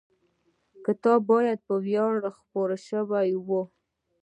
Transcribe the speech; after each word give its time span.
کتاب 0.85 1.19
باید 1.31 1.59
وړیا 1.69 2.05
خپور 2.37 2.69
شوی 2.87 3.03
وای. 3.49 3.63